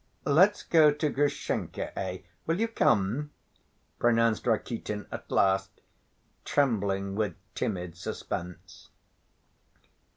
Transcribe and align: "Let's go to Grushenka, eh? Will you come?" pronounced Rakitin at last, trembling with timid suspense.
"Let's 0.25 0.63
go 0.63 0.91
to 0.91 1.09
Grushenka, 1.11 1.95
eh? 1.95 2.21
Will 2.47 2.59
you 2.59 2.67
come?" 2.67 3.29
pronounced 3.99 4.47
Rakitin 4.47 5.05
at 5.11 5.29
last, 5.29 5.69
trembling 6.43 7.13
with 7.13 7.35
timid 7.53 7.95
suspense. 7.95 8.89